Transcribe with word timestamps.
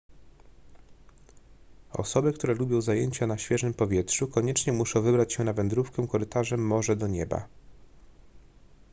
osoby 1.93 2.33
które 2.33 2.53
lubią 2.53 2.81
zajęcia 2.81 3.27
na 3.27 3.37
świeżym 3.37 3.73
powietrzu 3.73 4.27
koniecznie 4.27 4.73
muszą 4.73 5.01
wybrać 5.01 5.33
się 5.33 5.43
na 5.43 5.53
wędrówkę 5.53 6.07
korytarzem 6.07 6.67
morze 6.67 6.95
do 6.95 7.07
nieba 7.07 7.47